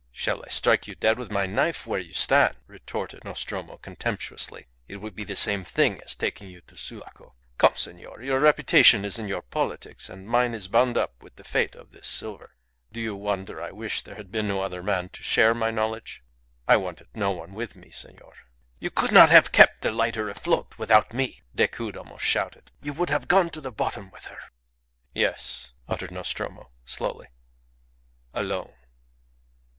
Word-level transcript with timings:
"Shall 0.11 0.43
I 0.43 0.47
strike 0.47 0.87
you 0.87 0.95
dead 0.95 1.19
with 1.19 1.31
my 1.31 1.45
knife 1.45 1.85
where 1.85 1.99
you 1.99 2.15
stand?" 2.15 2.55
retorted 2.65 3.23
Nostromo, 3.23 3.77
contemptuously. 3.77 4.65
"It 4.87 4.95
would 4.95 5.15
be 5.15 5.23
the 5.23 5.35
same 5.35 5.63
thing 5.63 6.01
as 6.03 6.15
taking 6.15 6.49
you 6.49 6.61
to 6.61 6.75
Sulaco. 6.75 7.35
Come, 7.59 7.75
senor. 7.75 8.23
Your 8.23 8.39
reputation 8.39 9.05
is 9.05 9.19
in 9.19 9.27
your 9.27 9.43
politics, 9.43 10.09
and 10.09 10.25
mine 10.25 10.55
is 10.55 10.67
bound 10.67 10.97
up 10.97 11.21
with 11.21 11.35
the 11.35 11.43
fate 11.43 11.75
of 11.75 11.91
this 11.91 12.07
silver. 12.07 12.55
Do 12.91 12.99
you 12.99 13.15
wonder 13.15 13.61
I 13.61 13.69
wish 13.69 14.01
there 14.01 14.15
had 14.15 14.31
been 14.31 14.47
no 14.47 14.61
other 14.61 14.81
man 14.81 15.09
to 15.09 15.21
share 15.21 15.53
my 15.53 15.69
knowledge? 15.69 16.23
I 16.67 16.77
wanted 16.77 17.09
no 17.13 17.29
one 17.29 17.53
with 17.53 17.75
me, 17.75 17.91
senor." 17.91 18.33
"You 18.79 18.89
could 18.89 19.11
not 19.11 19.29
have 19.29 19.51
kept 19.51 19.83
the 19.83 19.91
lighter 19.91 20.31
afloat 20.31 20.79
without 20.79 21.13
me," 21.13 21.43
Decoud 21.53 21.95
almost 21.95 22.25
shouted. 22.25 22.71
"You 22.81 22.93
would 22.93 23.11
have 23.11 23.27
gone 23.27 23.51
to 23.51 23.61
the 23.61 23.71
bottom 23.71 24.09
with 24.09 24.25
her." 24.25 24.39
"Yes," 25.13 25.73
uttered 25.87 26.09
Nostromo, 26.09 26.71
slowly; 26.85 27.27
"alone." 28.33 28.73